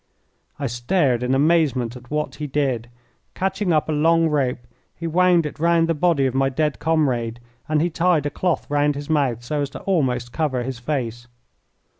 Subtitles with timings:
[0.57, 2.89] I stared in amazement at what he did.
[3.35, 4.61] Catching up a long rope
[4.95, 7.39] he wound it round the body of my dead comrade,
[7.69, 11.27] and he tied a cloth round his mouth so as to almost cover his face.